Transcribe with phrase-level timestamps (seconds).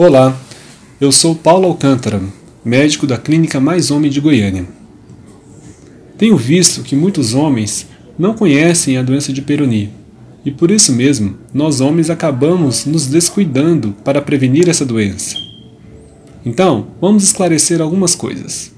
[0.00, 0.40] Olá,
[1.00, 2.22] eu sou Paulo Alcântara,
[2.64, 4.64] médico da Clínica Mais Homem de Goiânia.
[6.16, 7.84] Tenho visto que muitos homens
[8.16, 9.90] não conhecem a doença de Peyronie
[10.44, 15.34] e por isso mesmo nós homens acabamos nos descuidando para prevenir essa doença.
[16.46, 18.72] Então, vamos esclarecer algumas coisas.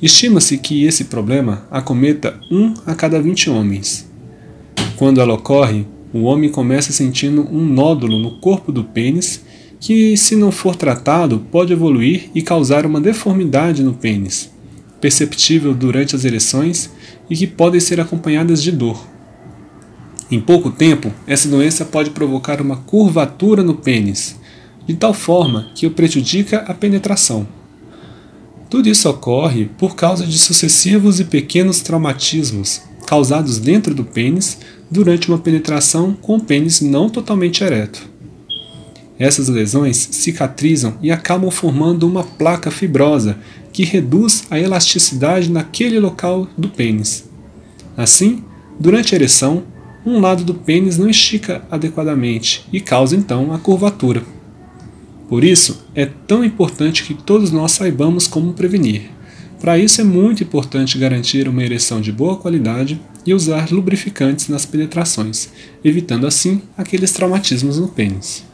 [0.00, 4.08] Estima-se que esse problema acometa 1 a cada 20 homens.
[4.94, 9.44] Quando ela ocorre, o homem começa sentindo um nódulo no corpo do pênis
[9.80, 14.50] que, se não for tratado, pode evoluir e causar uma deformidade no pênis,
[15.00, 16.90] perceptível durante as ereções
[17.28, 19.06] e que podem ser acompanhadas de dor.
[20.30, 24.36] Em pouco tempo, essa doença pode provocar uma curvatura no pênis,
[24.86, 27.46] de tal forma que o prejudica a penetração.
[28.68, 34.58] Tudo isso ocorre por causa de sucessivos e pequenos traumatismos causados dentro do pênis
[34.90, 38.15] durante uma penetração com o pênis não totalmente ereto.
[39.18, 43.38] Essas lesões cicatrizam e acabam formando uma placa fibrosa
[43.72, 47.28] que reduz a elasticidade naquele local do pênis.
[47.96, 48.44] Assim,
[48.78, 49.64] durante a ereção,
[50.04, 54.22] um lado do pênis não estica adequadamente e causa então a curvatura.
[55.28, 59.10] Por isso, é tão importante que todos nós saibamos como prevenir.
[59.60, 64.64] Para isso, é muito importante garantir uma ereção de boa qualidade e usar lubrificantes nas
[64.64, 65.48] penetrações,
[65.82, 68.44] evitando assim aqueles traumatismos no pênis.